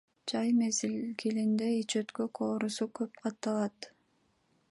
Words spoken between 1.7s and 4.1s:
ич өткөк оорусу көп катталат.